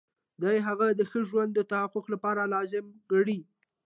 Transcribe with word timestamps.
دی 0.41 0.57
هغه 0.67 0.87
د 0.91 1.01
ښه 1.09 1.19
ژوند 1.29 1.51
د 1.55 1.59
تحقق 1.71 2.05
لپاره 2.13 2.51
لازم 2.53 2.85
ګڼي. 3.11 3.39